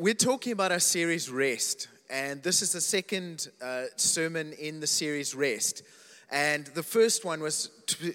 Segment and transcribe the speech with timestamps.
[0.00, 4.86] We're talking about our series Rest, and this is the second uh, sermon in the
[4.86, 5.82] series Rest.
[6.30, 7.70] And the first one was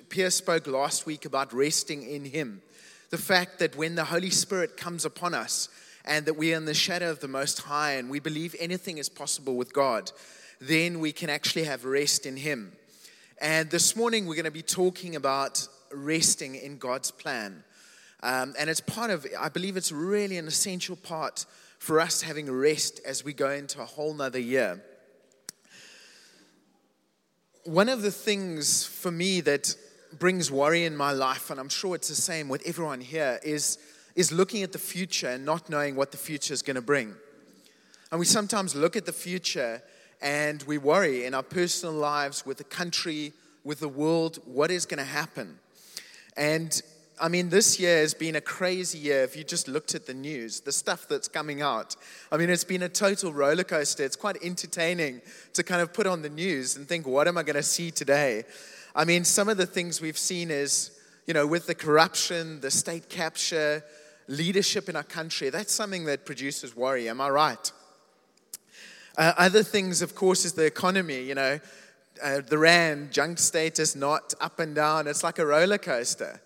[0.07, 2.61] Pierre spoke last week about resting in Him.
[3.09, 5.67] The fact that when the Holy Spirit comes upon us
[6.05, 8.97] and that we are in the shadow of the Most High and we believe anything
[8.97, 10.09] is possible with God,
[10.61, 12.71] then we can actually have rest in Him.
[13.41, 17.65] And this morning we're going to be talking about resting in God's plan.
[18.21, 21.45] Um, and it's part of, I believe it's really an essential part
[21.84, 24.82] for us having rest as we go into a whole nother year.
[27.65, 29.75] One of the things for me that
[30.18, 33.80] brings worry in my life, and I'm sure it's the same with everyone here, is,
[34.16, 37.16] is looking at the future and not knowing what the future is going to bring.
[38.11, 39.84] And we sometimes look at the future
[40.22, 43.34] and we worry in our personal lives, with the country,
[43.66, 45.59] with the world, what is going to happen.
[46.38, 46.81] And
[47.23, 49.23] I mean, this year has been a crazy year.
[49.23, 51.95] If you just looked at the news, the stuff that's coming out,
[52.30, 54.03] I mean, it's been a total roller coaster.
[54.03, 55.22] It's quite entertaining
[55.53, 57.92] to kind of put on the news and think, what am I going to see
[57.92, 58.44] today?
[58.94, 62.70] I mean, some of the things we've seen is, you know, with the corruption, the
[62.70, 63.86] state capture,
[64.28, 67.08] leadership in our country, that's something that produces worry.
[67.08, 67.72] Am I right?
[69.17, 71.23] Uh, other things, of course, is the economy.
[71.23, 71.59] You know,
[72.22, 75.08] uh, the rand, junk status, not up and down.
[75.08, 76.42] It's like a roller coaster.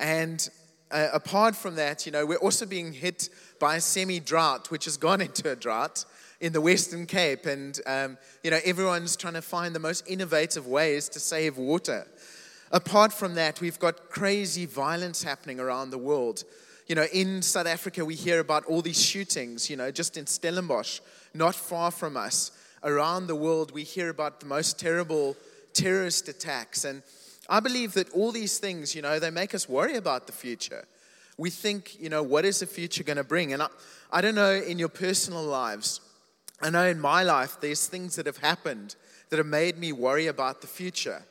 [0.00, 0.48] And
[0.90, 3.28] uh, apart from that, you know, we're also being hit
[3.60, 6.04] by a semi drought, which has gone into a drought
[6.40, 7.46] in the Western Cape.
[7.46, 12.06] And, um, you know, everyone's trying to find the most innovative ways to save water.
[12.72, 16.44] Apart from that, we've got crazy violence happening around the world.
[16.86, 20.26] You know, in South Africa, we hear about all these shootings, you know, just in
[20.26, 21.00] Stellenbosch,
[21.34, 22.52] not far from us.
[22.82, 25.36] Around the world, we hear about the most terrible
[25.72, 26.84] terrorist attacks.
[26.84, 27.02] And
[27.50, 30.86] I believe that all these things, you know, they make us worry about the future.
[31.36, 33.52] We think, you know, what is the future going to bring?
[33.52, 33.66] And I,
[34.12, 36.00] I don't know in your personal lives,
[36.62, 38.94] I know in my life, there's things that have happened
[39.30, 41.22] that have made me worry about the future.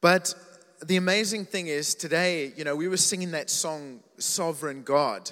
[0.00, 0.34] But
[0.84, 5.30] the amazing thing is, today, you know, we were singing that song, Sovereign God.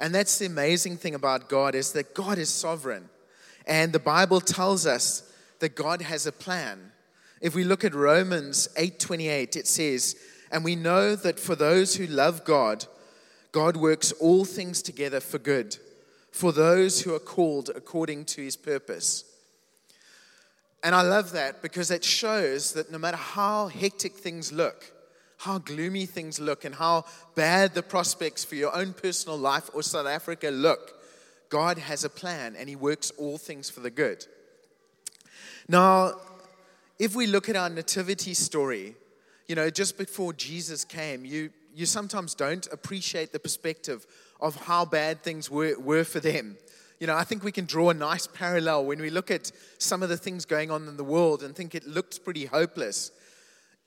[0.00, 3.08] And that's the amazing thing about God is that God is sovereign.
[3.66, 6.92] And the Bible tells us that God has a plan.
[7.44, 10.16] If we look at Romans 8:28, it says,
[10.50, 12.86] "And we know that for those who love God,
[13.52, 15.76] God works all things together for good,
[16.30, 19.24] for those who are called according to his purpose."
[20.82, 24.90] And I love that because it shows that no matter how hectic things look,
[25.36, 29.82] how gloomy things look, and how bad the prospects for your own personal life or
[29.82, 30.98] South Africa look,
[31.50, 34.26] God has a plan and He works all things for the good.
[35.68, 36.18] Now,
[36.98, 38.94] if we look at our nativity story,
[39.46, 44.06] you know, just before Jesus came, you, you sometimes don't appreciate the perspective
[44.40, 46.56] of how bad things were, were for them.
[47.00, 50.02] You know, I think we can draw a nice parallel when we look at some
[50.02, 53.10] of the things going on in the world and think it looked pretty hopeless.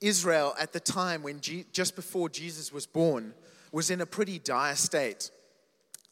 [0.00, 3.34] Israel, at the time when G- just before Jesus was born,
[3.72, 5.30] was in a pretty dire state.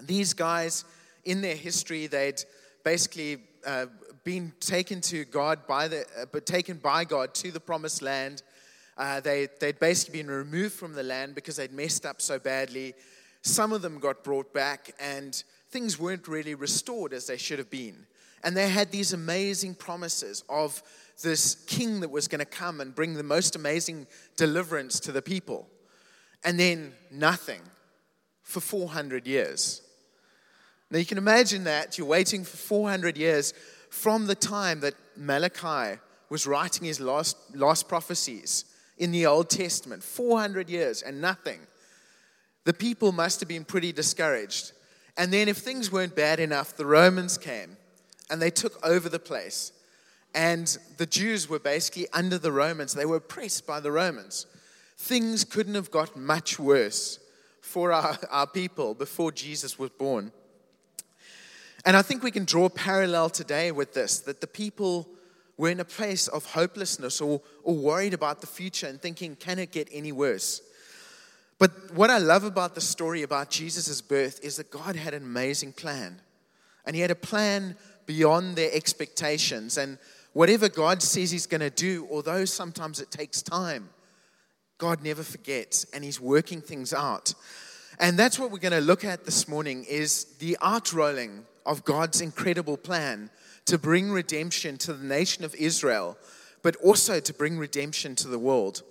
[0.01, 0.84] These guys,
[1.25, 2.43] in their history, they'd
[2.84, 3.87] basically uh,
[4.27, 8.43] been taken to God by the, uh, but taken by God to the promised land.
[8.99, 12.93] Uh, they, they'd basically been removed from the land because they'd messed up so badly.
[13.43, 17.71] Some of them got brought back, and things weren't really restored as they should have
[17.71, 18.05] been.
[18.43, 20.83] And they had these amazing promises of
[21.23, 25.23] this king that was going to come and bring the most amazing deliverance to the
[25.23, 25.69] people.
[26.45, 27.63] And then nothing
[28.43, 29.83] for 400 years.
[30.91, 31.97] Now you can imagine that.
[31.97, 33.55] You're waiting for 400 years
[33.91, 35.99] from the time that Malachi
[36.29, 38.65] was writing his last, last prophecies
[38.99, 41.61] in the Old Testament 400 years and nothing.
[42.65, 44.73] The people must have been pretty discouraged.
[45.17, 47.77] And then, if things weren't bad enough, the Romans came
[48.29, 49.73] and they took over the place.
[50.35, 54.47] And the Jews were basically under the Romans, they were oppressed by the Romans.
[54.99, 57.19] Things couldn't have got much worse
[57.61, 60.33] for our, our people before Jesus was born.
[61.87, 65.09] And I think we can draw a parallel today with this that the people
[65.57, 69.60] were in a place of hopelessness or, or worried about the future and thinking, can
[69.60, 70.60] it get any worse?
[71.59, 75.22] But what I love about the story about Jesus' birth is that God had an
[75.22, 76.21] amazing plan.
[76.84, 79.78] And He had a plan beyond their expectations.
[79.78, 79.99] And
[80.33, 83.91] whatever God says He's going to do, although sometimes it takes time,
[84.77, 87.33] God never forgets and He's working things out.
[88.01, 92.21] And that's what we're going to look at this morning is the outrolling of God's
[92.21, 93.30] incredible plan
[93.66, 96.16] to bring redemption to the nation of Israel,
[96.63, 98.83] but also to bring redemption to the world.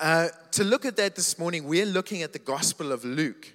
[0.00, 3.52] Uh, to look at that this morning, we're looking at the Gospel of Luke.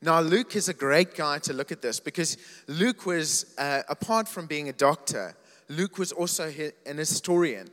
[0.00, 2.36] Now, Luke is a great guy to look at this because
[2.66, 5.36] Luke was, uh, apart from being a doctor,
[5.68, 6.52] Luke was also
[6.86, 7.70] an historian.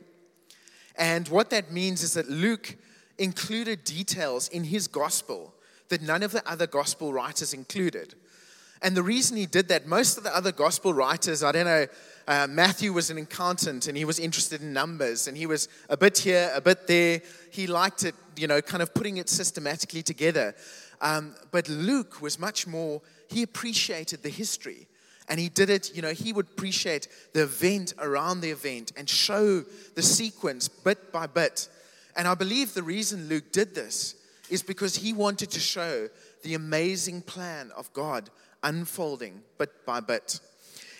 [0.96, 2.76] And what that means is that Luke
[3.18, 5.54] included details in his gospel
[5.88, 8.14] that none of the other gospel writers included.
[8.82, 11.86] And the reason he did that, most of the other gospel writers, I don't know,
[12.26, 15.96] uh, Matthew was an accountant and he was interested in numbers and he was a
[15.96, 17.20] bit here, a bit there.
[17.50, 20.54] He liked it, you know, kind of putting it systematically together.
[21.00, 24.86] Um, but Luke was much more, he appreciated the history.
[25.28, 29.08] And he did it, you know, he would appreciate the event around the event and
[29.08, 29.60] show
[29.94, 31.68] the sequence bit by bit.
[32.16, 34.16] And I believe the reason Luke did this
[34.50, 36.08] is because he wanted to show
[36.42, 38.30] the amazing plan of God
[38.62, 40.40] unfolding bit by bit.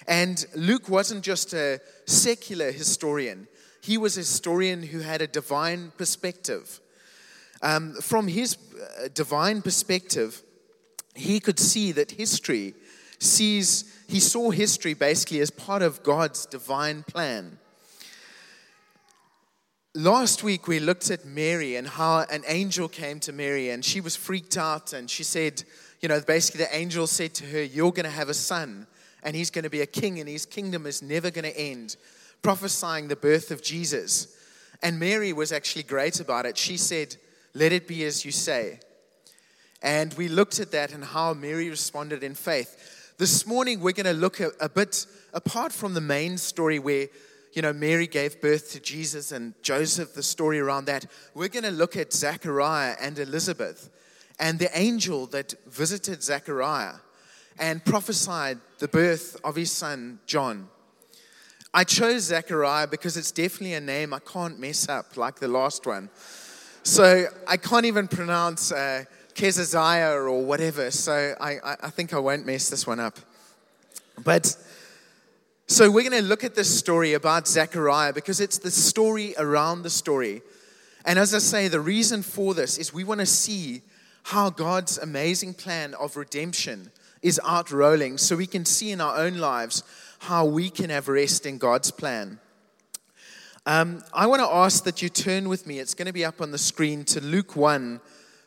[0.07, 3.49] And Luke wasn't just a secular historian,
[3.83, 6.81] he was a historian who had a divine perspective.
[7.63, 10.43] Um, from his uh, divine perspective,
[11.15, 12.75] he could see that history
[13.19, 17.59] sees, he saw history basically as part of God's divine plan.
[19.97, 24.01] Last week we looked at Mary and how an angel came to Mary and she
[24.01, 25.65] was freaked out and she said,
[26.01, 28.87] you know, basically the angel said to her, You're going to have a son
[29.25, 31.97] and he's going to be a king and his kingdom is never going to end,
[32.41, 34.29] prophesying the birth of Jesus.
[34.81, 36.57] And Mary was actually great about it.
[36.57, 37.17] She said,
[37.53, 38.79] Let it be as you say.
[39.83, 43.15] And we looked at that and how Mary responded in faith.
[43.19, 45.05] This morning, we're going to look a, a bit
[45.35, 47.09] apart from the main story where
[47.53, 51.07] you know, Mary gave birth to Jesus and Joseph, the story around that.
[51.35, 53.91] We're going to look at Zechariah and Elizabeth
[54.39, 56.95] and the angel that visited Zechariah
[57.59, 60.69] and prophesied the birth of his son, John.
[61.75, 65.87] I chose Zechariah because it's definitely a name I can't mess up like the last
[65.87, 66.09] one.
[66.83, 69.05] So I can't even pronounce uh,
[69.35, 70.91] Keziah or whatever.
[70.91, 73.19] So I, I think I won't mess this one up.
[74.25, 74.57] But
[75.71, 79.83] so we're going to look at this story about Zechariah because it's the story around
[79.83, 80.43] the story.
[81.05, 83.83] And as I say, the reason for this is we want to see
[84.25, 86.91] how God's amazing plan of redemption
[87.23, 89.85] is out rolling so we can see in our own lives
[90.19, 92.41] how we can have rest in God's plan.
[93.65, 96.41] Um, I want to ask that you turn with me, it's going to be up
[96.41, 98.01] on the screen, to Luke 1,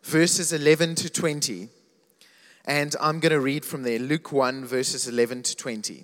[0.04, 1.70] verses 11 to 20.
[2.66, 6.04] And I'm going to read from there Luke 1, verses 11 to 20.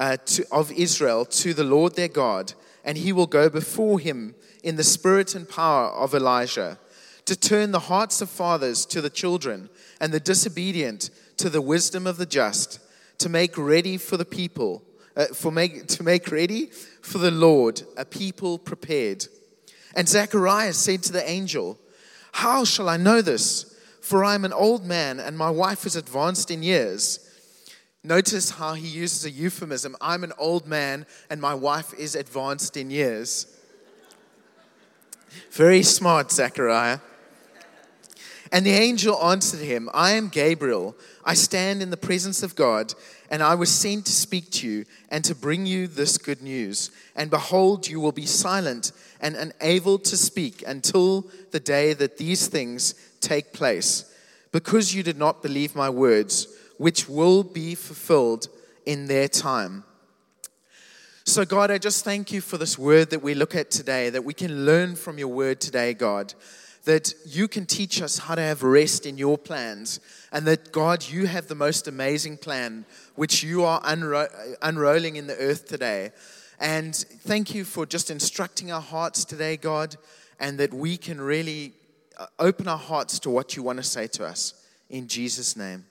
[0.00, 2.54] uh, to, of Israel to the Lord their God,
[2.84, 6.78] and he will go before him in the spirit and power of Elijah,
[7.26, 9.68] to turn the hearts of fathers to the children,
[10.00, 12.80] and the disobedient to the wisdom of the just,
[13.18, 14.82] to make ready for the people,
[15.16, 16.70] uh, for make, to make ready
[17.02, 19.26] for the Lord a people prepared.
[19.94, 21.78] And Zacharias said to the angel,
[22.32, 23.66] How shall I know this?
[24.00, 27.29] For I am an old man, and my wife is advanced in years.
[28.02, 32.76] Notice how he uses a euphemism I'm an old man, and my wife is advanced
[32.76, 33.46] in years.
[35.50, 37.00] Very smart, Zechariah.
[38.52, 40.96] And the angel answered him, I am Gabriel.
[41.24, 42.94] I stand in the presence of God,
[43.30, 46.90] and I was sent to speak to you and to bring you this good news.
[47.14, 52.48] And behold, you will be silent and unable to speak until the day that these
[52.48, 54.12] things take place,
[54.50, 56.48] because you did not believe my words,
[56.80, 58.48] which will be fulfilled
[58.86, 59.84] in their time.
[61.24, 64.24] So, God, I just thank you for this word that we look at today, that
[64.24, 66.32] we can learn from your word today, God.
[66.84, 70.00] That you can teach us how to have rest in your plans,
[70.32, 75.26] and that, God, you have the most amazing plan which you are unro- unrolling in
[75.26, 76.12] the earth today.
[76.58, 79.96] And thank you for just instructing our hearts today, God,
[80.40, 81.74] and that we can really
[82.16, 84.54] uh, open our hearts to what you want to say to us.
[84.88, 85.84] In Jesus' name.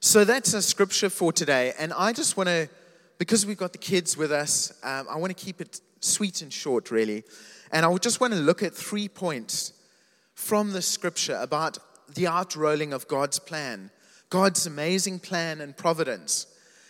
[0.00, 1.74] So that's a scripture for today.
[1.78, 2.68] And I just want to
[3.20, 6.50] because we've got the kids with us, um, I want to keep it sweet and
[6.50, 7.22] short, really.
[7.70, 9.74] And I just want to look at three points
[10.32, 11.76] from the scripture about
[12.14, 13.90] the outrolling of God's plan,
[14.30, 16.46] God's amazing plan and providence,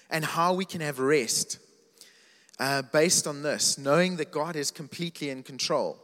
[0.08, 1.58] and how we can have rest
[2.60, 5.98] uh, based on this, knowing that God is completely in control.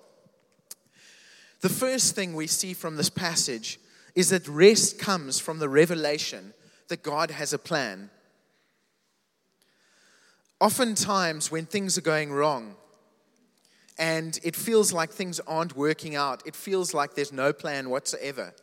[1.61, 3.79] The first thing we see from this passage
[4.17, 6.53] is that rest comes from the revelation
[6.89, 8.11] that God has a plan.
[10.61, 12.77] Oftentimes, when things are going wrong
[13.99, 18.55] and it feels like things aren't working out, it feels like there's no plan whatsoever.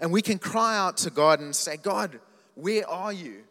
[0.00, 2.18] And we can cry out to God and say, God,
[2.54, 3.44] where are you?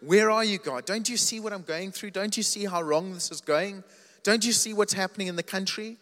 [0.00, 0.84] Where are you, God?
[0.84, 2.10] Don't you see what I'm going through?
[2.10, 3.84] Don't you see how wrong this is going?
[4.22, 5.98] Don't you see what's happening in the country?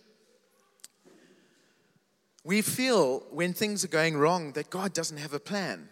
[2.44, 5.88] We feel when things are going wrong that God doesn't have a plan.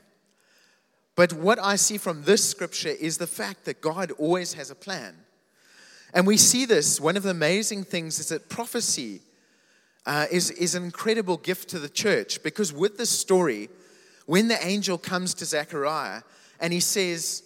[1.17, 4.75] But what I see from this scripture is the fact that God always has a
[4.75, 5.17] plan.
[6.13, 7.01] And we see this.
[7.01, 9.21] One of the amazing things is that prophecy
[10.07, 13.69] uh, is, is an incredible gift to the church because with this story,
[14.27, 16.23] when the angel comes to Zechariah
[16.61, 17.43] and he says,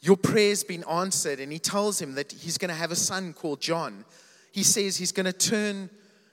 [0.00, 3.32] Your prayer's been answered, and he tells him that he's going to have a son
[3.32, 4.04] called John,
[4.52, 5.90] he says he's going to turn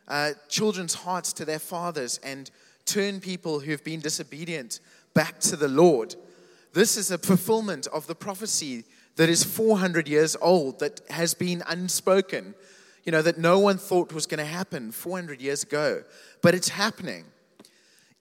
[0.07, 2.49] uh, children's hearts to their fathers and
[2.85, 4.79] turn people who've been disobedient
[5.13, 6.15] back to the Lord.
[6.77, 8.83] This is a fulfillment of the prophecy
[9.15, 12.53] that is 400 years old, that has been unspoken,
[13.03, 16.03] you know, that no one thought was going to happen 400 years ago.
[16.43, 17.25] But it's happening.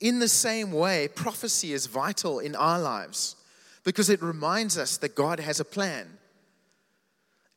[0.00, 3.36] In the same way, prophecy is vital in our lives
[3.84, 6.16] because it reminds us that God has a plan.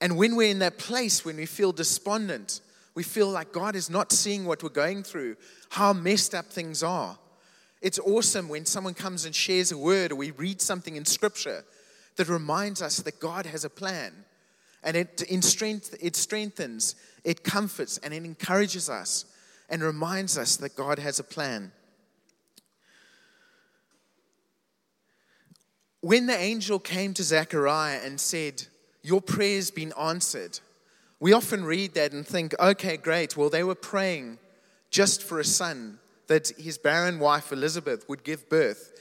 [0.01, 2.59] And when we're in that place, when we feel despondent,
[2.93, 5.37] we feel like God is not seeing what we're going through,
[5.69, 7.17] how messed up things are.
[7.81, 11.63] It's awesome when someone comes and shares a word or we read something in scripture
[12.17, 14.13] that reminds us that God has a plan.
[14.83, 19.25] And it, strength, it strengthens, it comforts, and it encourages us
[19.69, 21.71] and reminds us that God has a plan.
[26.01, 28.63] When the angel came to Zechariah and said,
[29.03, 30.59] Your prayer's been answered,
[31.19, 33.35] we often read that and think, okay, great.
[33.35, 34.39] Well, they were praying
[34.89, 38.93] just for a son that his barren wife Elizabeth would give birth.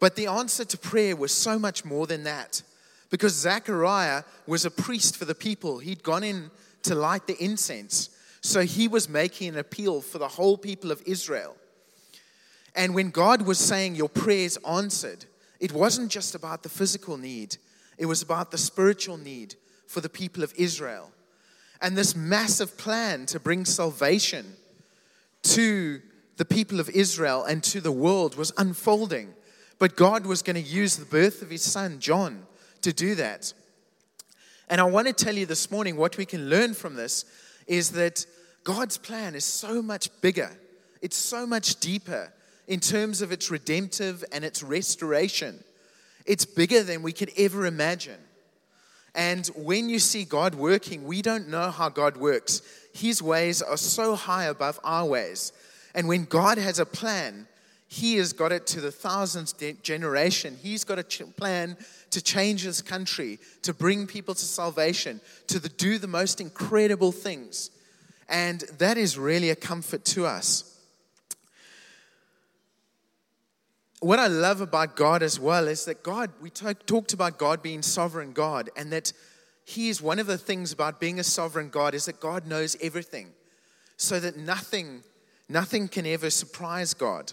[0.00, 2.62] But the answer to prayer was so much more than that
[3.10, 5.78] because Zechariah was a priest for the people.
[5.78, 6.50] He'd gone in
[6.82, 8.10] to light the incense.
[8.40, 11.54] So he was making an appeal for the whole people of Israel.
[12.74, 15.26] And when God was saying, Your prayers answered,
[15.60, 17.56] it wasn't just about the physical need,
[17.98, 19.54] it was about the spiritual need
[19.86, 21.12] for the people of Israel.
[21.80, 24.56] And this massive plan to bring salvation
[25.44, 26.00] to
[26.36, 29.34] the people of Israel and to the world was unfolding.
[29.78, 32.46] But God was going to use the birth of his son, John,
[32.82, 33.52] to do that.
[34.68, 37.24] And I want to tell you this morning what we can learn from this
[37.66, 38.26] is that
[38.62, 40.50] God's plan is so much bigger,
[41.02, 42.32] it's so much deeper
[42.66, 45.62] in terms of its redemptive and its restoration.
[46.24, 48.18] It's bigger than we could ever imagine.
[49.14, 52.62] And when you see God working, we don't know how God works.
[52.94, 55.52] His ways are so high above our ways
[55.94, 57.46] and when God has a plan,
[57.86, 60.58] He has got it to the thousandth generation.
[60.60, 61.76] He's got a plan
[62.10, 67.12] to change this country, to bring people to salvation, to the, do the most incredible
[67.12, 67.70] things.
[68.28, 70.70] And that is really a comfort to us.
[74.00, 77.80] What I love about God as well is that God, we talked about God being
[77.80, 79.12] sovereign God, and that
[79.64, 82.76] He is one of the things about being a sovereign God is that God knows
[82.82, 83.28] everything,
[83.96, 85.04] so that nothing
[85.48, 87.32] Nothing can ever surprise God.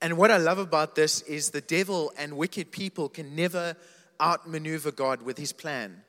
[0.00, 3.76] And what I love about this is the devil and wicked people can never
[4.20, 6.02] outmaneuver God with his plan.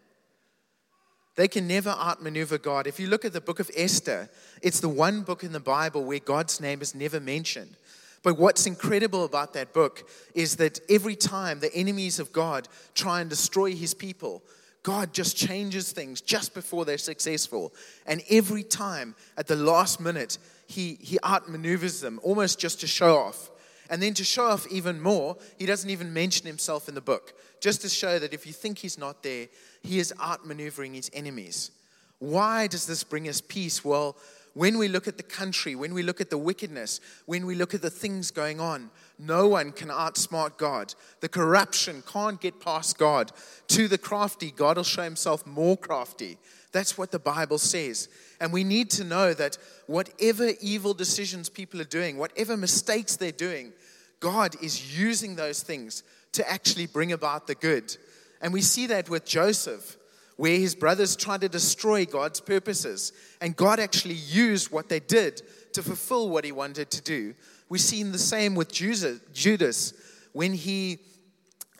[1.36, 2.86] They can never outmaneuver God.
[2.86, 4.30] If you look at the book of Esther,
[4.62, 7.76] it's the one book in the Bible where God's name is never mentioned.
[8.22, 13.20] But what's incredible about that book is that every time the enemies of God try
[13.20, 14.44] and destroy his people,
[14.84, 17.74] God just changes things just before they're successful.
[18.06, 20.38] And every time at the last minute,
[20.68, 23.50] he, he outmaneuvers them almost just to show off.
[23.90, 27.34] And then to show off even more, he doesn't even mention himself in the book,
[27.62, 29.48] just to show that if you think he's not there,
[29.82, 31.72] he is outmaneuvering his enemies.
[32.20, 33.84] Why does this bring us peace?
[33.86, 34.18] Well,
[34.54, 37.74] when we look at the country, when we look at the wickedness, when we look
[37.74, 38.90] at the things going on,
[39.26, 40.94] no one can outsmart God.
[41.20, 43.32] The corruption can't get past God.
[43.70, 46.38] To the crafty, God will show himself more crafty.
[46.72, 48.10] That's what the Bible says.
[48.40, 53.32] And we need to know that whatever evil decisions people are doing, whatever mistakes they're
[53.32, 53.74] doing,
[54.20, 56.04] God is using those things
[56.34, 57.96] to actually bring about the good.
[58.42, 59.98] And we see that with Joseph
[60.36, 63.14] where his brothers tried to destroy God's purposes.
[63.42, 65.42] And God actually used what they did
[65.74, 67.36] to fulfill what he wanted to do.
[67.74, 69.94] We've seen the same with Judas
[70.32, 71.00] when he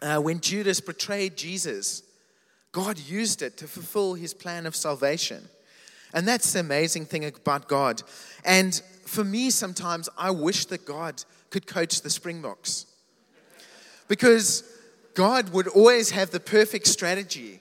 [0.02, 2.02] uh, when Judas betrayed Jesus.
[2.72, 5.48] God used it to fulfill his plan of salvation.
[6.12, 8.02] And that's the amazing thing about God.
[8.44, 8.74] And
[9.06, 12.88] for me, sometimes I wish that God could coach the Springboks.
[14.08, 14.64] Because
[15.14, 17.60] God would always have the perfect strategy.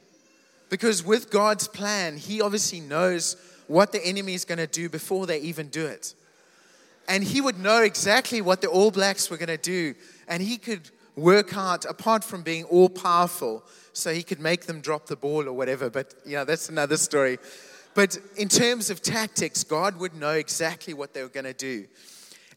[0.71, 3.37] Because with God's plan, He obviously knows
[3.67, 6.15] what the enemy is going to do before they even do it.
[7.09, 9.95] And He would know exactly what the All Blacks were going to do.
[10.29, 14.81] And He could work out, apart from being all powerful, so He could make them
[14.81, 15.91] drop the ball or whatever.
[15.91, 17.39] But, yeah, that's another story.
[17.95, 21.87] But in terms of tactics, God would know exactly what they were going to do.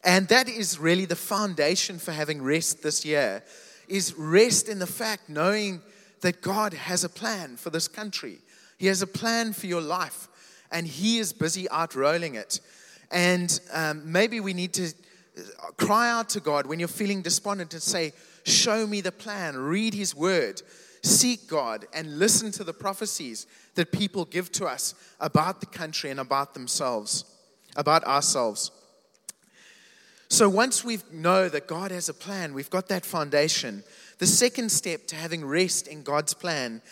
[0.04, 3.42] And that is really the foundation for having rest this year
[3.88, 5.82] is rest in the fact knowing
[6.20, 8.38] that God has a plan for this country.
[8.78, 10.28] He has a plan for your life
[10.70, 12.60] and he is busy outrolling it.
[13.10, 14.92] And um, maybe we need to
[15.76, 18.12] cry out to God when you're feeling despondent and say,
[18.44, 20.62] Show me the plan, read his word,
[21.02, 26.10] seek God, and listen to the prophecies that people give to us about the country
[26.10, 27.24] and about themselves,
[27.74, 28.70] about ourselves.
[30.28, 33.82] So once we know that God has a plan, we've got that foundation.
[34.18, 36.82] The second step to having rest in God's plan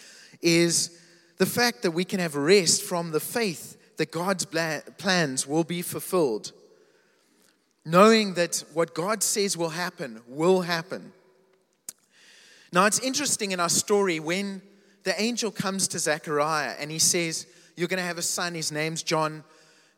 [0.42, 1.00] is
[1.38, 5.82] the fact that we can have rest from the faith that God's plans will be
[5.82, 6.52] fulfilled.
[7.84, 11.12] Knowing that what God says will happen will happen.
[12.72, 14.62] Now, it's interesting in our story when
[15.04, 17.46] the angel comes to Zechariah and he says,
[17.76, 19.44] You're going to have a son, his name's John.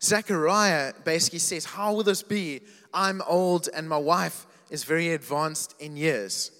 [0.02, 2.60] Zechariah basically says, How will this be?
[2.92, 6.50] I'm old and my wife is very advanced in years.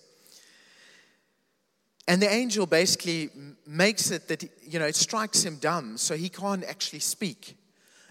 [2.08, 3.30] And the angel basically
[3.66, 7.56] makes it that, you know, it strikes him dumb, so he can't actually speak.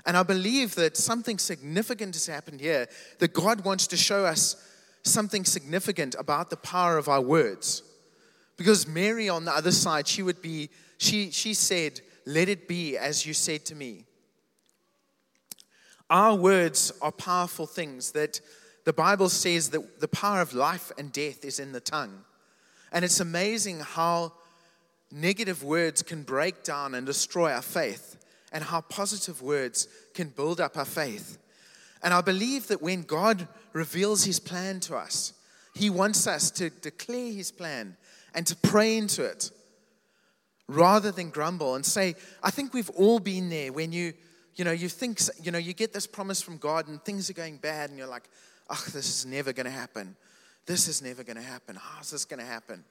[0.05, 2.87] And I believe that something significant has happened here,
[3.19, 4.55] that God wants to show us
[5.03, 7.83] something significant about the power of our words.
[8.57, 12.97] Because Mary on the other side, she would be, she, she said, Let it be
[12.97, 14.05] as you said to me.
[16.09, 18.39] Our words are powerful things that
[18.83, 22.23] the Bible says that the power of life and death is in the tongue.
[22.95, 24.31] And it's amazing how
[25.11, 28.17] negative words can break down and destroy our faith,
[28.51, 31.37] and how positive words can build up our faith.
[32.01, 35.33] And I believe that when God reveals his plan to us,
[35.73, 37.97] he wants us to declare his plan
[38.33, 39.51] and to pray into it
[40.67, 44.13] rather than grumble and say, I think we've all been there when you
[44.55, 47.33] you know, you think, you know, you get this promise from God and things are
[47.33, 48.29] going bad and you're like,
[48.69, 50.15] oh, this is never going to happen.
[50.65, 51.75] This is never going to happen.
[51.75, 52.83] How is this going to happen?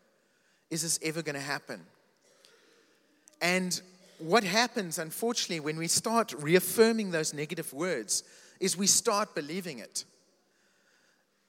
[0.70, 1.80] Is this ever going to happen?
[3.40, 3.80] And
[4.18, 8.22] what happens, unfortunately, when we start reaffirming those negative words
[8.60, 10.04] is we start believing it.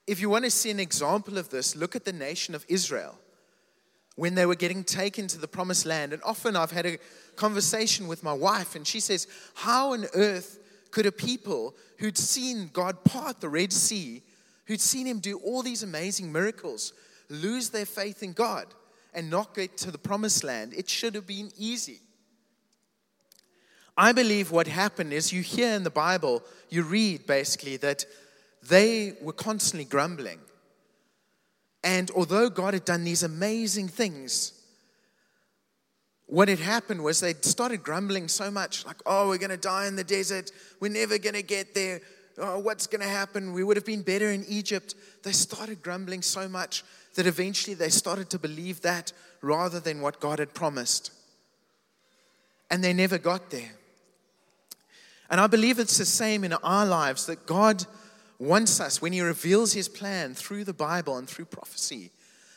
[0.06, 3.18] If you want to see an example of this, look at the nation of Israel
[4.16, 6.12] when they were getting taken to the promised land.
[6.12, 6.98] And often I've had a
[7.36, 10.58] conversation with my wife, and she says, How on earth
[10.90, 14.22] could a people who'd seen God part the Red Sea,
[14.66, 16.92] who'd seen Him do all these amazing miracles,
[17.28, 18.66] lose their faith in God
[19.14, 20.74] and not get to the promised land?
[20.74, 22.00] It should have been easy.
[23.96, 28.04] I believe what happened is you hear in the Bible, you read basically that
[28.68, 30.38] they were constantly grumbling.
[31.82, 34.52] And although God had done these amazing things,
[36.26, 39.86] what had happened was they started grumbling so much, like, oh, we're going to die
[39.86, 40.50] in the desert.
[40.80, 42.00] We're never going to get there.
[42.38, 43.52] Oh, what's going to happen?
[43.52, 44.94] We would have been better in Egypt.
[45.22, 50.20] They started grumbling so much that eventually they started to believe that rather than what
[50.20, 51.12] God had promised.
[52.70, 53.72] And they never got there.
[55.30, 57.84] And I believe it's the same in our lives that God
[58.38, 62.10] wants us, when He reveals His plan through the Bible and through prophecy,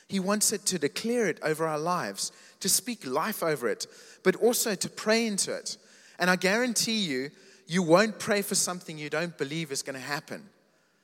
[0.07, 3.87] He wants it to declare it over our lives, to speak life over it,
[4.23, 5.77] but also to pray into it.
[6.19, 7.31] And I guarantee you,
[7.69, 10.43] you won't pray for something you don't believe is going to happen.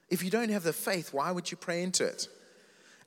[0.09, 2.27] If you don't have the faith, why would you pray into it?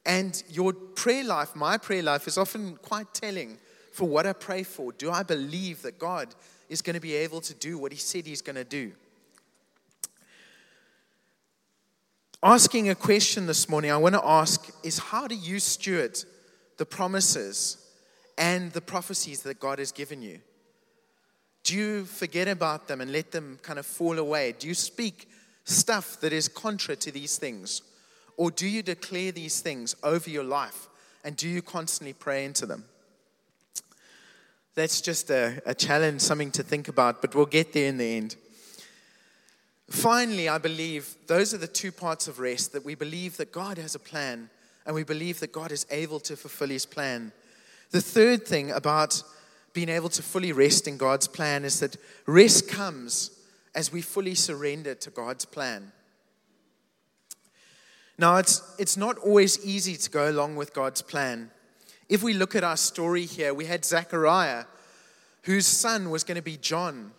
[0.07, 3.59] And your prayer life, my prayer life, is often quite telling
[3.91, 4.93] for what I pray for.
[4.93, 6.29] Do I believe that God
[6.69, 8.93] is going to be able to do what He said He's going to do?
[12.43, 16.23] asking a question this morning, I want to ask is how do you steward
[16.77, 17.85] the promises
[18.37, 20.39] and the prophecies that God has given you?
[21.69, 24.55] Do you forget about them and let them kind of fall away?
[24.59, 25.29] Do you speak
[25.65, 27.83] stuff that is contra to these things?
[28.39, 30.89] Or do you declare these things over your life
[31.25, 32.87] and do you constantly pray into them?
[34.77, 38.17] That's just a, a challenge, something to think about, but we'll get there in the
[38.17, 38.37] end.
[39.91, 43.77] Finally, I believe those are the two parts of rest that we believe that God
[43.77, 44.49] has a plan
[44.87, 47.31] and we believe that God is able to fulfill his plan.
[47.91, 49.23] The third thing about
[49.79, 53.31] being able to fully rest in God's plan is that rest comes
[53.77, 55.93] as we fully surrender to God's plan.
[58.19, 61.53] Now, it's, it's not always easy to go along with God's plan.
[62.09, 64.65] If we look at our story here, we had Zechariah,
[65.43, 67.13] whose son was going to be John,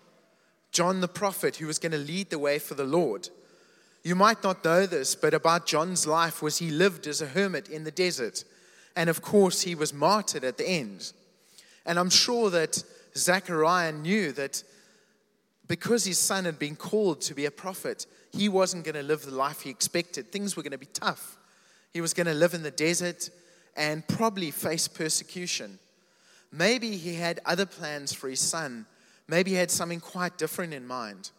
[0.74, 3.30] John the prophet, who was going to lead the way for the Lord.
[4.04, 7.70] You might not know this, but about John's life was he lived as a hermit
[7.70, 8.44] in the desert.
[8.98, 11.14] And of course, he was martyred at the end.
[11.90, 12.84] And I'm sure that
[13.18, 14.64] Zechariah knew that
[15.68, 19.24] because his son had been called to be a prophet, he wasn't going to live
[19.24, 20.32] the life he expected.
[20.32, 21.36] Things were going to be tough.
[21.92, 23.32] He was going to live in the desert
[23.76, 25.80] and probably face persecution.
[26.52, 28.86] Maybe he had other plans for his son.
[29.28, 31.32] Maybe he had something quite different in mind.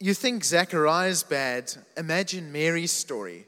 [0.00, 1.72] You think Zechariah's bad.
[1.96, 3.46] Imagine Mary's story.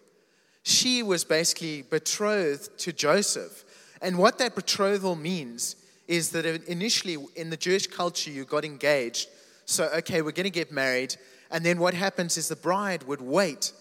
[0.62, 3.64] She was basically betrothed to Joseph.
[4.00, 5.76] And what that betrothal means
[6.08, 9.28] is that initially in the Jewish culture, you got engaged.
[9.64, 11.16] So, okay, we're going to get married.
[11.50, 13.72] And then what happens is the bride would wait.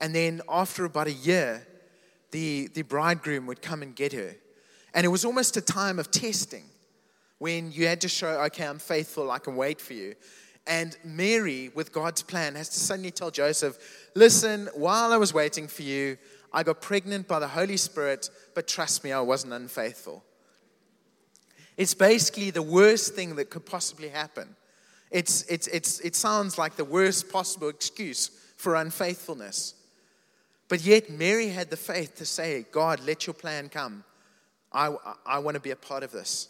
[0.00, 1.66] And then after about a year,
[2.30, 4.34] the, the bridegroom would come and get her.
[4.94, 6.64] And it was almost a time of testing
[7.38, 10.14] when you had to show, okay, I'm faithful, I can wait for you.
[10.66, 13.76] And Mary, with God's plan, has to suddenly tell Joseph,
[14.14, 16.16] listen, while I was waiting for you,
[16.54, 20.22] I got pregnant by the Holy Spirit, but trust me, I wasn't unfaithful.
[21.76, 24.54] It's basically the worst thing that could possibly happen.
[25.10, 29.74] It's, it's, it's, it sounds like the worst possible excuse for unfaithfulness.
[30.68, 34.04] But yet, Mary had the faith to say, God, let your plan come.
[34.72, 34.94] I,
[35.26, 36.48] I, want to be a part of this.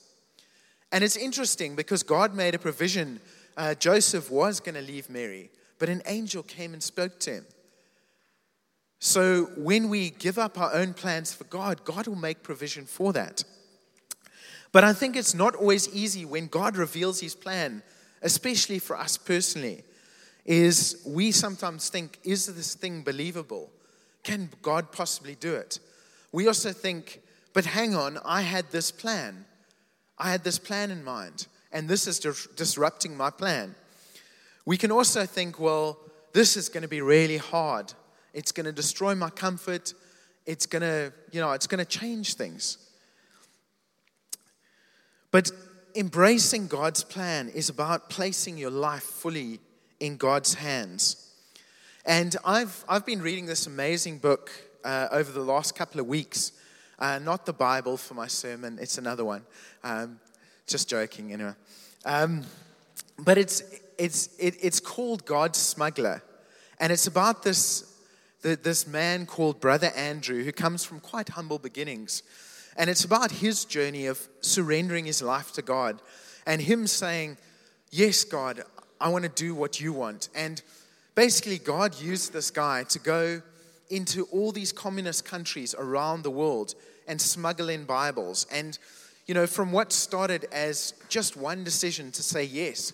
[0.92, 3.20] And it's interesting because God made a provision.
[3.56, 7.46] Uh, Joseph was going to leave Mary, but an angel came and spoke to him.
[9.04, 13.12] So when we give up our own plans for God, God will make provision for
[13.12, 13.44] that.
[14.72, 17.82] But I think it's not always easy when God reveals his plan,
[18.22, 19.84] especially for us personally,
[20.46, 23.70] is we sometimes think, is this thing believable?
[24.22, 25.80] Can God possibly do it?
[26.32, 27.20] We also think,
[27.52, 29.44] but hang on, I had this plan.
[30.16, 32.20] I had this plan in mind, and this is
[32.56, 33.74] disrupting my plan.
[34.64, 35.98] We can also think, well,
[36.32, 37.92] this is going to be really hard.
[38.34, 39.94] It's going to destroy my comfort.
[40.44, 42.78] It's going to, you know, it's going to change things.
[45.30, 45.50] But
[45.96, 49.60] embracing God's plan is about placing your life fully
[50.00, 51.32] in God's hands.
[52.04, 54.50] And I've, I've been reading this amazing book
[54.84, 56.52] uh, over the last couple of weeks.
[56.98, 59.42] Uh, not the Bible for my sermon, it's another one.
[59.82, 60.20] Um,
[60.66, 61.54] just joking, anyway.
[62.04, 62.44] Um,
[63.18, 63.62] but it's,
[63.98, 66.22] it's, it, it's called God's Smuggler.
[66.78, 67.93] And it's about this,
[68.44, 72.22] this man called Brother Andrew who comes from quite humble beginnings.
[72.76, 76.02] And it's about his journey of surrendering his life to God
[76.46, 77.38] and him saying,
[77.90, 78.62] Yes, God,
[79.00, 80.28] I want to do what you want.
[80.34, 80.60] And
[81.14, 83.40] basically, God used this guy to go
[83.88, 86.74] into all these communist countries around the world
[87.06, 88.46] and smuggle in Bibles.
[88.50, 88.78] And,
[89.26, 92.92] you know, from what started as just one decision to say yes,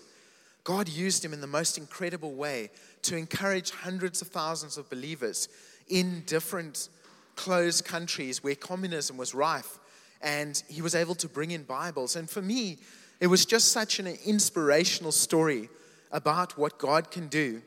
[0.64, 2.70] God used him in the most incredible way
[3.02, 5.48] to encourage hundreds of thousands of believers
[5.88, 6.88] in different
[7.36, 9.78] closed countries where communism was rife.
[10.22, 12.16] And he was able to bring in Bibles.
[12.16, 12.78] And for me,
[13.20, 15.68] it was just such an inspirational story
[16.12, 17.62] about what God can do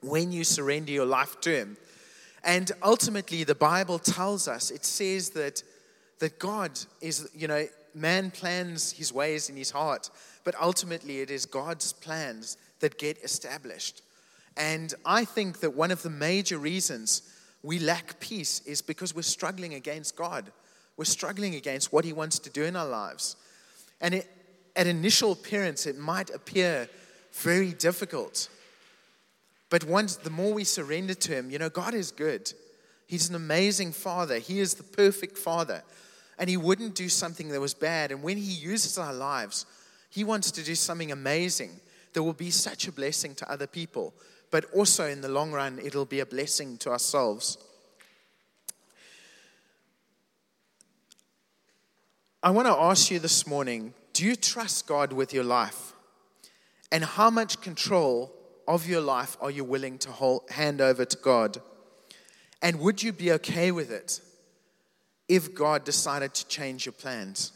[0.00, 1.76] when you surrender your life to Him.
[2.44, 5.62] And ultimately, the Bible tells us, it says that,
[6.18, 10.10] that God is, you know, man plans his ways in his heart,
[10.42, 14.02] but ultimately it is God's plans that get established.
[14.56, 17.22] And I think that one of the major reasons
[17.62, 20.52] we lack peace is because we're struggling against God.
[20.96, 23.36] We're struggling against what He wants to do in our lives.
[24.00, 24.28] And it,
[24.76, 26.88] at initial appearance, it might appear
[27.32, 28.48] very difficult.
[29.70, 32.52] But once, the more we surrender to Him, you know, God is good.
[33.06, 34.38] He's an amazing Father.
[34.38, 35.82] He is the perfect Father.
[36.38, 38.12] And He wouldn't do something that was bad.
[38.12, 39.66] And when He uses our lives,
[40.10, 41.80] He wants to do something amazing
[42.12, 44.14] that will be such a blessing to other people
[44.54, 47.58] but also in the long run, it'll be a blessing to ourselves.
[52.40, 55.92] I want to ask you this morning do you trust God with your life?
[56.92, 58.32] And how much control
[58.68, 61.60] of your life are you willing to hold, hand over to God?
[62.62, 64.20] And would you be okay with it
[65.26, 67.50] if God decided to change your plans?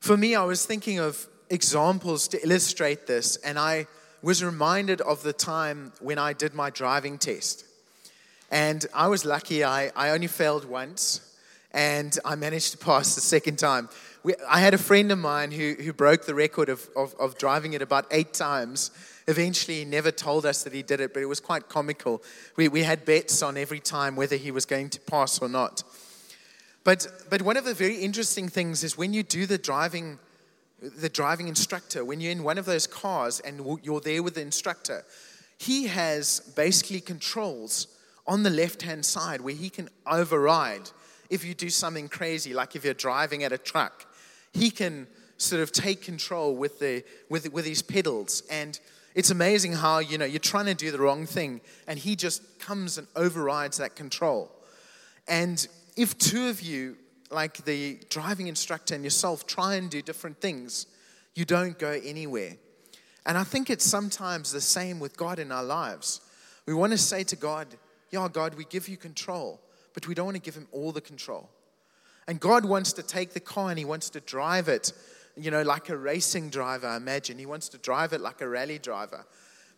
[0.00, 3.86] For me, I was thinking of examples to illustrate this, and I
[4.22, 7.64] was reminded of the time when I did my driving test.
[8.50, 11.20] And I was lucky, I, I only failed once.
[11.76, 13.90] and I managed to pass the second time.
[14.22, 17.36] We, I had a friend of mine who, who broke the record of, of, of
[17.36, 18.90] driving it about eight times.
[19.28, 22.22] Eventually, he never told us that he did it, but it was quite comical.
[22.56, 25.82] We, we had bets on every time whether he was going to pass or not.
[26.82, 30.18] But, but one of the very interesting things is when you do the driving,
[30.80, 34.42] the driving instructor, when you're in one of those cars and you're there with the
[34.42, 35.04] instructor,
[35.58, 37.86] he has basically controls
[38.26, 40.90] on the left hand side where he can override
[41.30, 44.06] if you do something crazy, like if you're driving at a truck.
[44.52, 45.06] He can
[45.38, 48.42] sort of take control with, the, with, with his pedals.
[48.50, 48.78] And
[49.14, 52.58] it's amazing how, you know, you're trying to do the wrong thing and he just
[52.58, 54.50] comes and overrides that control.
[55.28, 56.96] And if two of you,
[57.30, 60.86] like the driving instructor and yourself, try and do different things,
[61.34, 62.56] you don't go anywhere.
[63.24, 66.20] And I think it's sometimes the same with God in our lives.
[66.64, 67.66] We want to say to God,
[68.10, 69.60] Yeah, God, we give you control,
[69.94, 71.50] but we don't want to give him all the control.
[72.28, 74.92] And God wants to take the car and he wants to drive it,
[75.36, 77.38] you know, like a racing driver, I imagine.
[77.38, 79.24] He wants to drive it like a rally driver.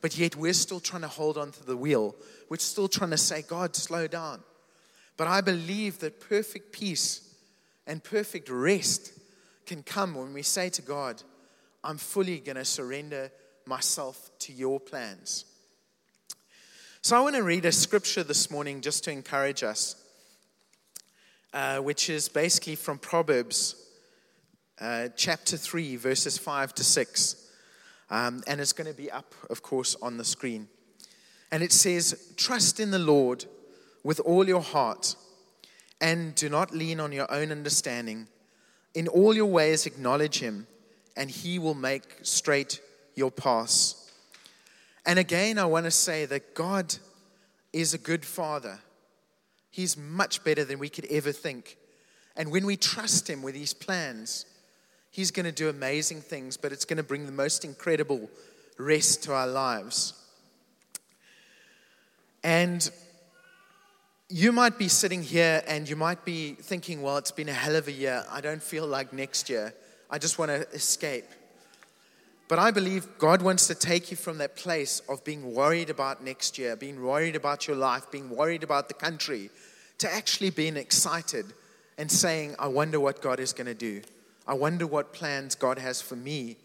[0.01, 2.15] But yet we're still trying to hold on to the wheel.
[2.49, 4.43] We're still trying to say, God, slow down.
[5.17, 7.28] But I believe that perfect peace
[7.89, 9.13] and perfect rest
[9.67, 11.23] can come when we say to God,
[11.83, 13.33] I'm fully going to surrender
[13.67, 15.47] myself to your plans.
[17.01, 19.97] So I want to read a scripture this morning just to encourage us,
[21.55, 23.75] uh, which is basically from Proverbs
[24.81, 27.51] uh, chapter 3, verses 5 to 6.
[28.11, 30.69] Um, and it's going to be up, of course, on the screen.
[31.51, 33.47] And it says, Trust in the Lord
[34.03, 35.17] with all your heart,
[36.01, 38.29] and do not lean on your own understanding.
[38.95, 40.67] In all your ways, acknowledge him,
[41.17, 42.81] and he will make straight
[43.15, 44.11] your paths.
[45.05, 46.95] And again, I want to say that God
[47.73, 48.79] is a good father.
[49.71, 51.77] He's much better than we could ever think.
[52.37, 54.47] And when we trust him with his plans,
[55.11, 58.31] he's going to do amazing things, but it's going to bring the most incredible
[58.79, 60.15] rest to our lives.
[62.45, 62.89] And
[64.31, 67.77] you might be sitting here and you might be thinking, well, it's been a hell
[67.77, 68.25] of a year.
[68.31, 69.73] I don't feel like next year.
[70.11, 71.25] I just want to escape.
[72.47, 76.23] But I believe God wants to take you from that place of being worried about
[76.23, 79.51] next year, being worried about your life, being worried about the country,
[79.99, 81.47] to actually being excited
[81.97, 84.03] and saying, I wonder what God is going to do.
[84.47, 86.57] I wonder what plans God has for me,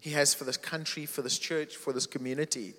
[0.00, 2.74] He has for this country, for this church, for this community.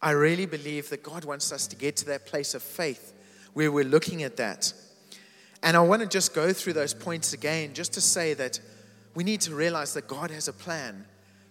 [0.00, 3.12] I really believe that God wants us to get to that place of faith
[3.54, 4.72] where we're looking at that.
[5.62, 8.60] And I want to just go through those points again, just to say that
[9.14, 11.06] we need to realize that God has a plan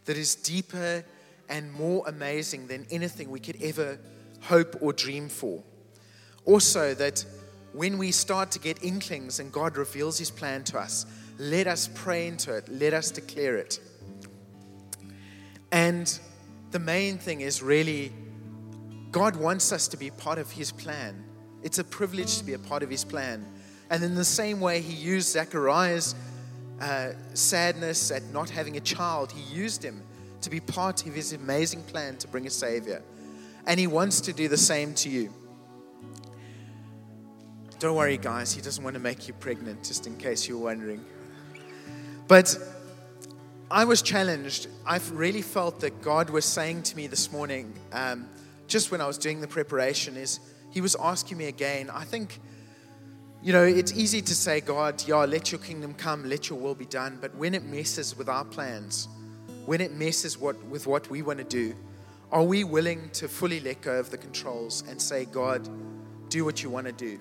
[0.05, 1.03] that is deeper
[1.47, 3.99] and more amazing than anything we could ever
[4.41, 5.63] hope or dream for.
[6.45, 7.23] Also, that
[7.73, 11.05] when we start to get inklings and God reveals His plan to us,
[11.37, 13.79] let us pray into it, let us declare it.
[15.71, 16.19] And
[16.71, 18.11] the main thing is really,
[19.11, 21.23] God wants us to be part of His plan.
[21.63, 23.45] It's a privilege to be a part of his plan.
[23.89, 26.15] And in the same way, he used Zechariah's
[26.79, 30.01] uh, sadness at not having a child, he used him
[30.41, 33.03] to be part of his amazing plan to bring a Savior.
[33.67, 35.31] And he wants to do the same to you.
[37.77, 41.03] Don't worry, guys, he doesn't want to make you pregnant, just in case you're wondering.
[42.27, 42.57] But
[43.69, 44.67] I was challenged.
[44.85, 48.27] I've really felt that God was saying to me this morning, um,
[48.67, 50.39] just when I was doing the preparation, is
[50.71, 51.89] he was asking me again.
[51.89, 52.39] I think,
[53.43, 56.75] you know, it's easy to say, God, yeah, let your kingdom come, let your will
[56.75, 57.19] be done.
[57.21, 59.07] But when it messes with our plans,
[59.65, 61.75] when it messes what, with what we want to do,
[62.31, 65.67] are we willing to fully let go of the controls and say, God,
[66.29, 67.19] do what you want to do?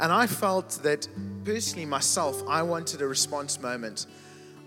[0.00, 1.06] And I felt that
[1.44, 4.06] personally, myself, I wanted a response moment.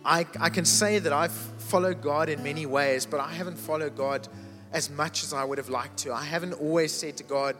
[0.05, 3.95] I, I can say that I've followed God in many ways, but I haven't followed
[3.95, 4.27] God
[4.71, 6.13] as much as I would have liked to.
[6.13, 7.55] I haven't always said to God,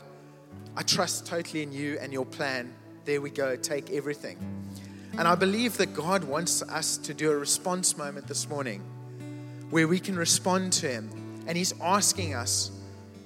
[0.80, 2.72] I trust totally in you and your plan.
[3.04, 4.38] There we go, take everything.
[5.18, 8.80] And I believe that God wants us to do a response moment this morning
[9.68, 11.10] where we can respond to Him.
[11.46, 12.70] And He's asking us,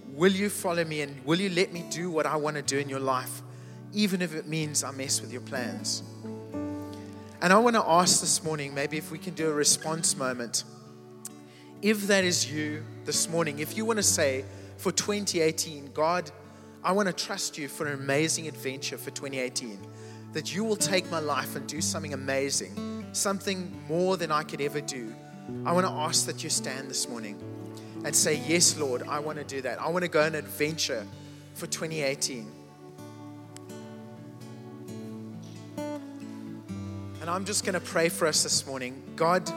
[0.09, 2.79] Will you follow me and will you let me do what I want to do
[2.79, 3.41] in your life,
[3.93, 6.03] even if it means I mess with your plans?
[7.41, 10.65] And I want to ask this morning, maybe if we can do a response moment.
[11.83, 14.45] If that is you this morning, if you want to say
[14.77, 16.33] for 2018, God,
[16.85, 19.79] I want to trust you for an amazing adventure for 2018.
[20.35, 24.61] That you will take my life and do something amazing, something more than I could
[24.61, 25.15] ever do.
[25.65, 27.39] I want to ask that you stand this morning
[28.05, 29.81] and say, Yes, Lord, I want to do that.
[29.81, 31.07] I want to go on an adventure
[31.55, 32.51] for 2018.
[37.21, 39.03] And I'm just going to pray for us this morning.
[39.17, 39.51] God,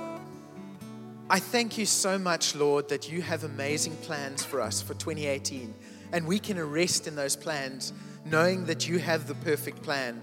[1.29, 5.73] I thank you so much, Lord, that you have amazing plans for us for 2018.
[6.11, 7.93] And we can rest in those plans,
[8.25, 10.21] knowing that you have the perfect plan.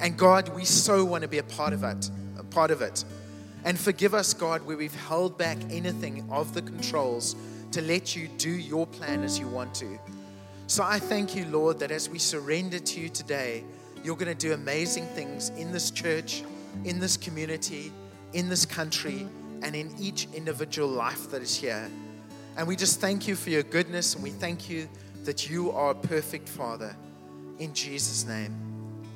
[0.00, 3.04] And God, we so want to be a part of it, a part of it.
[3.64, 7.34] And forgive us, God, where we've held back anything of the controls
[7.72, 9.98] to let you do your plan as you want to.
[10.68, 13.64] So I thank you, Lord, that as we surrender to you today,
[14.04, 16.44] you're going to do amazing things in this church,
[16.84, 17.92] in this community,
[18.32, 19.26] in this country,
[19.62, 21.90] and in each individual life that is here.
[22.56, 24.88] And we just thank you for your goodness, and we thank you
[25.26, 26.96] that you are a perfect Father.
[27.58, 28.54] In Jesus' name,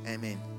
[0.07, 0.49] amen.